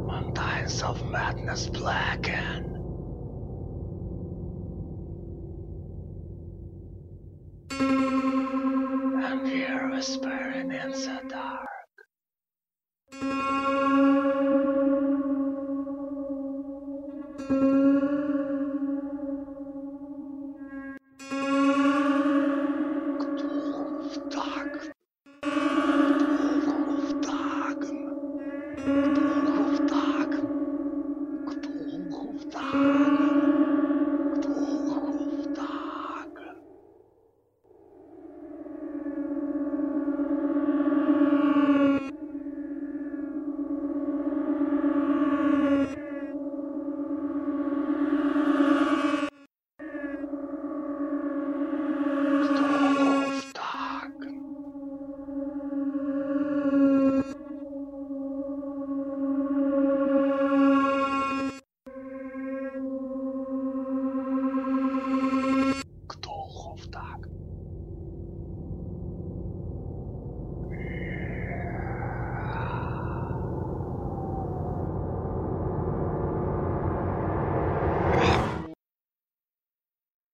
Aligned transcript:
Mountains 0.07 0.81
of 0.81 1.05
madness 1.11 1.69
blacken. 1.69 2.72